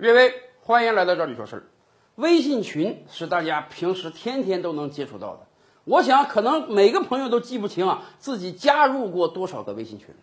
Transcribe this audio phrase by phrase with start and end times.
[0.00, 1.64] 瑞威，欢迎来到这里说事儿。
[2.14, 5.40] 微信群是大家平时天天都能接触到的，
[5.82, 10.14] 我想可能每个朋友都记不清啊自己加入过多少个微信群。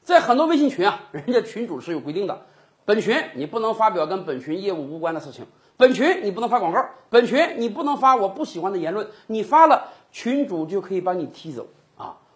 [0.00, 2.46] 在很多微信群啊， 人家群主是有规定的，
[2.84, 5.44] 本群你不能发表跟本群业务无关的事情，
[5.76, 11.66] 本群你不能发广告，本群你不能发我不喜欢的言论，你发了群主就可以把你踢走。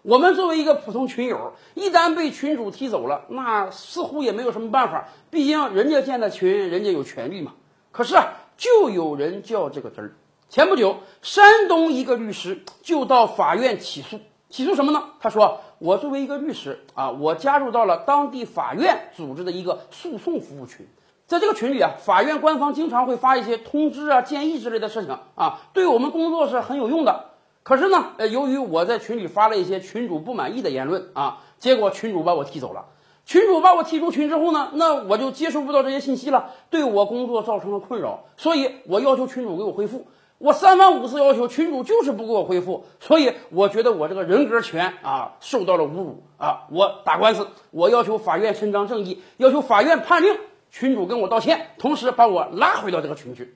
[0.03, 7.53] 我们作为一个普通群友，一旦被群主踢走了，那似乎也没有什么办法，毕竟人家建的群，人家有权利嘛。
[7.91, 10.15] 可是啊，就有人较这个真儿。
[10.49, 15.03] 前不久，山东一个律师就到法院起诉，起诉什么呢？
[15.19, 20.87] 他说：“我作为一个律师啊，我加入到了当地法院组织的一个诉讼服务群，
[21.27, 27.25] 在这个群里啊，法院官方经常会发一些通知啊、建议之类的事情啊，对我们工作是很有用的。”
[27.63, 32.85] 可是呢，呃，由于我在群里发了一些群主不满意的言论啊，结果群主把我踢走了。
[33.23, 40.07] 群主把我踢出群之后呢，那我就接收不到这些信息了，对我工作造成了困扰，所以我要求群主给我回复。
[40.39, 46.65] 我三番五次要求群主就是不给我回复，所以我觉得我这个人格权啊受到了侮辱啊！
[46.71, 50.35] 我打官司，我要求法院伸张正义，要求法院判令
[50.71, 53.55] 群主跟我道歉，同时把我拉回到这个群去。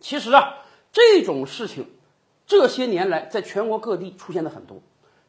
[0.00, 0.54] 其实啊，
[0.92, 1.86] 这种事情。
[2.50, 4.76] 这些年来，在全国各地出现的很多。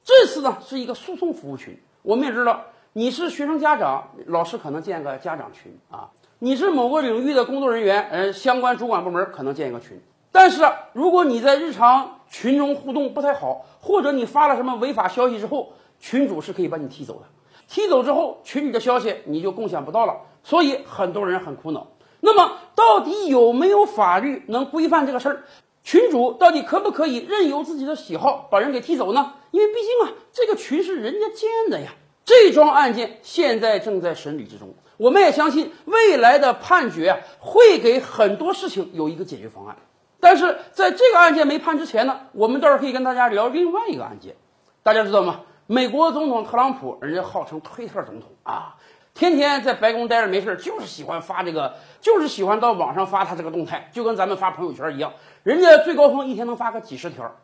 [0.04, 1.80] 这次呢，是一个诉讼服务群。
[2.02, 10.02] 我们也知道，你是学生家长，老师可能建个家长群啊；你是某个领域的工作人员，呃，相关主管部门可能建一个群。
[10.32, 17.28] 但是，如果你在日常群中互动不太好，或者你发了什么违法消息之后，群主是可以把你踢走的。
[17.68, 20.18] 踢走之后，群里的消息你就共享不到了。
[20.44, 21.86] 所以，很多人很苦恼。
[22.20, 25.44] 那么，到底有没有法律能规范这个事儿？
[25.84, 29.34] 群主到底可不可以任由自己的喜好把人给踢走呢？
[29.52, 31.94] 因为毕竟啊，这个群是人家建的呀。
[32.24, 39.76] 这桩案件现在正在审理之中，我们也相信未来的判决啊会给很多事情有一个解决方案。
[40.20, 44.36] 但是在这个案件没判之前呢，我们倒是可以跟大家聊另外一个案件。
[44.84, 45.42] 大家知道吗？
[45.66, 48.76] 美国总统特朗普，人家号称推特总统啊。
[49.14, 55.14] 天天在白宫待着没事就是喜欢发这个，就是喜欢到网上发他这个动态，就跟咱们发朋友圈一样。
[55.44, 57.36] 人家最高峰一天能发个几十条，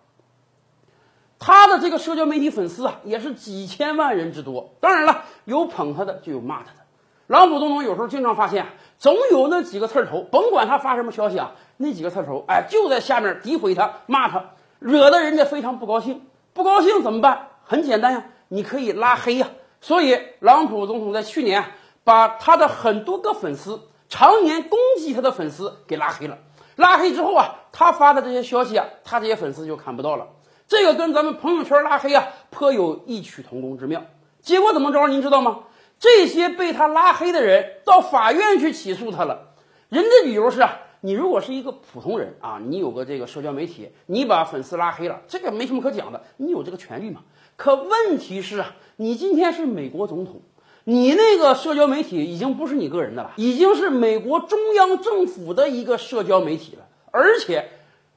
[1.40, 4.74] 他的这个社交媒体粉丝啊，也是几千万人之多。
[4.80, 6.80] 当然了，有捧他的，就有骂他的。
[7.28, 8.68] 朗普总统有时候经常发现，
[8.98, 16.26] 总有那几个刺头，甭管他发什么消息啊，那几个刺头，哎，就在下面诋毁他、骂他，惹得人家非常不高兴。
[16.54, 17.50] 不高兴怎么办？
[17.66, 19.50] 很简单呀，你可以拉黑呀。
[19.82, 21.64] 所以，朗普总统在去年
[22.04, 26.38] 把他的很多个粉丝，常年攻击他的粉丝给拉黑了。
[26.76, 30.28] 拉黑之后啊，他发的这些消息啊，他这些粉丝就看不到了。
[30.68, 34.04] 这个跟咱们朋友圈拉黑啊，颇有异曲同工之妙。
[34.42, 35.08] 结果怎么着？
[35.08, 35.60] 您知道吗？
[36.00, 39.54] 这些被他拉黑的人到法院去起诉他了。
[39.90, 47.22] 人的理由是啊，你如果是一个普通人啊，你有个这个社交媒体，你把粉丝拉黑了，这个没什么可讲的，你有这个权利嘛。
[47.56, 48.76] 可问题是啊。
[49.00, 50.42] 你今天是美国总统，
[50.84, 56.88] 你那个社交媒体已经不是你个人的了，已经是美国中央政府的一个社交媒体了。
[57.12, 57.70] 而且，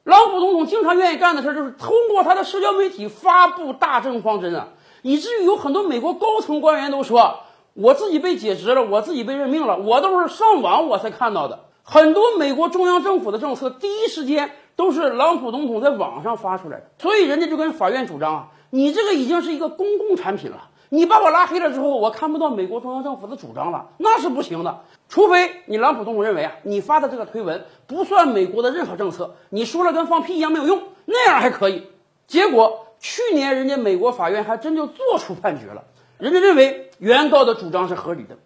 [0.04, 4.68] 朗普总统经常愿意干的事就是通过他的社交媒体发布大政方针啊，
[5.02, 7.40] 以至于有很多美国高层官员都说，
[7.74, 11.66] 我自己被解职了，我自己被任命了，我都是上网我才看到的。
[11.82, 20.68] 很多美国中央政府的政策第一时间都是朗普总统在网上发出来的，所以人家就跟法院主张啊，你这个已经是一个公共产品了。
[20.92, 24.82] 你把我拉黑了之后，我看不到美国中央政府的主张了，那是不行的。
[25.08, 31.86] 除非你朗普总统认为啊，你发的这个推文不算美国的任何政策，你说了跟放屁一样没有用，那样还可以。
[32.26, 35.84] 结果去年人家美国法院还真就做出判决了，
[36.18, 38.36] 人家认为原告的主张是合理的，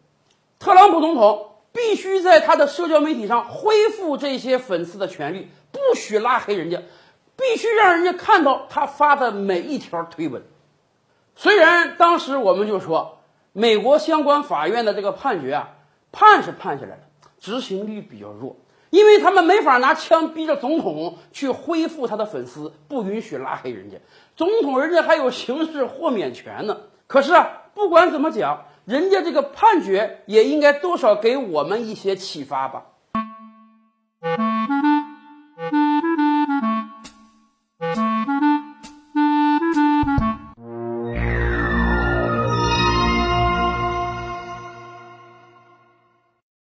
[0.59, 6.81] 特朗普总统必须在他的社交媒体上恢复这些粉丝的权利，不许拉黑人家，
[7.37, 10.41] 必须让人家看到他发的每一条推文。
[11.35, 13.19] 虽然当时我们就说，
[13.53, 15.71] 美国相关法院的这个判决啊，
[16.13, 17.03] 判是判下来了，
[17.41, 18.57] 执行力比较弱，
[18.91, 23.97] 因为他们没法拿枪逼着总统去恢复他的粉丝，不允许拉黑人家，
[24.37, 26.83] 总统人家还有刑事豁免权呢。
[27.09, 32.94] 可是啊，不管怎么讲，人家这个判决也应该多少给我们一些启发吧。